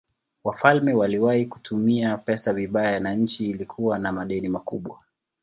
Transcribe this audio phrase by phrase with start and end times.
[0.43, 4.99] Wafalme waliwahi kutumia pesa vibaya na nchi ilikuwa na madeni makubwa.